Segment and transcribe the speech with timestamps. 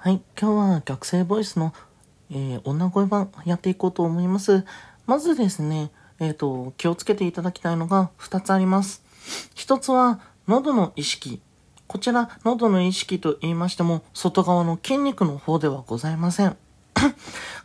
[0.00, 1.74] はい、今日は学生ボイスの、
[2.30, 4.64] えー女声版やっていこうと思います。
[5.06, 5.90] まずですね、
[6.20, 9.02] えっ、と、気をつけていただきたいのが2つあります。
[9.56, 11.42] 1つは、喉の意識。
[11.88, 16.56] こちら、喉の意識と言いましても、外側の筋肉の方ではございません。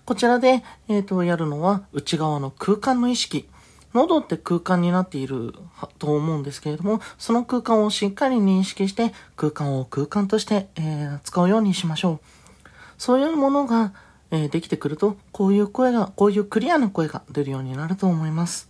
[0.04, 3.48] こちらで、えっ、と、やるのは、内側の空間の意識。
[3.94, 5.54] 喉って空間になっている
[6.00, 12.20] と思うんですけれども、その空間をしっかり認識して、空間を空間として、えー使うようにしましょう。
[12.98, 13.94] そういうものが、
[14.32, 18.70] えーできてくると、こういう声が、こういうクリアな声が出るようになると思います。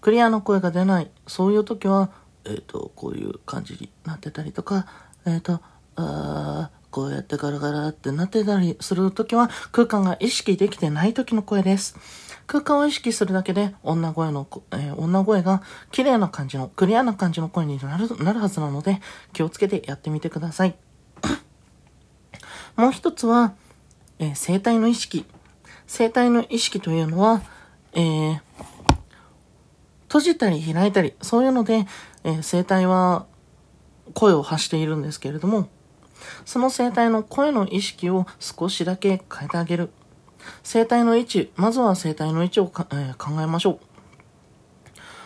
[0.00, 2.10] クリアな声が出ない、そういう時は、
[2.44, 4.86] えっ、と、こういう感じになってたりとか、
[5.26, 5.60] えっ、と、
[5.96, 11.96] あーこうやってガラガラってなってたりする時は、空間が意識できてない時の声です。
[12.50, 19.00] 空間を意識するだけで、女声の、えー女声が綺麗な感じの、クリアな感じの声になる、なるはずなので、
[19.32, 20.74] 気をつけてやってみてください。
[22.74, 23.54] もう一つは、
[24.18, 25.26] えー声帯の意識。
[25.86, 27.40] 声帯の意識というのは、
[27.92, 28.40] えー
[30.08, 31.86] 閉じたり開いたり、そういうので、
[32.24, 33.26] えー声帯は
[34.14, 35.68] 声を発しているんですけれども、
[36.44, 39.90] その声帯の声の意識を少しだけ変えてあげる。
[40.62, 43.78] 声帯の位置、まずは声帯の位置を、えー考えましょう。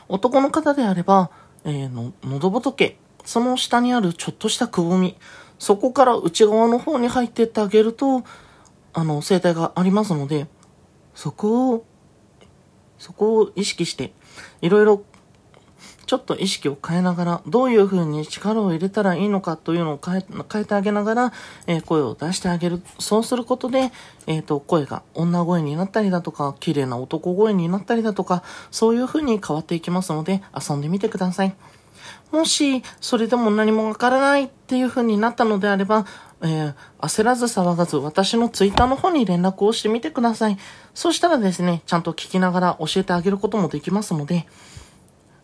[0.09, 1.31] 男の方であれば、
[1.65, 5.17] えーの、喉仏、その下にあるちょっとしたくぼみ、
[5.59, 8.23] そこから内側の方に入ってってあげると、
[8.93, 10.47] あの、声帯がありますので、
[11.15, 11.85] そこを、
[12.99, 14.13] そこを意識して、
[14.61, 15.05] いろいろ、
[16.07, 21.33] ちょっと意識を変えながら、どういう風に力を入れたらいいのかというのを変え変えてあげながら、
[21.67, 22.83] えー声を出してあげる。
[22.99, 23.91] そうすることで、
[24.27, 31.55] えっ、と、声が女声になったりだとか、綺麗な男声になったりだとか、そういう風に変わっていきますので、遊んでみてください。
[32.33, 36.07] もし、それでも何もわからないっていう風になったのであれば、
[36.43, 40.59] えー焦らず騒がず、私のツイッターの方に連絡をしてみてください。
[40.95, 44.47] そしたらですね、ちゃんと聞きながら教えてあげることもできますので、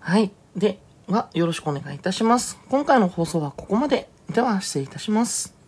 [0.01, 0.31] はい。
[0.57, 0.79] で
[1.09, 2.59] は、よろしくお願いいたします。
[2.71, 4.09] 今回の放送はここまで。
[4.33, 5.60] では、失礼いたします。